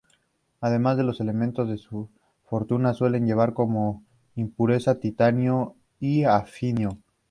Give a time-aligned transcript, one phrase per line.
[0.61, 2.09] Además de los elementos de su
[2.45, 4.01] fórmula, suele llevar como
[4.33, 6.97] impurezas: titanio y hafnio.